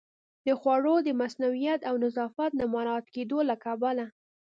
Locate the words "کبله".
3.65-4.05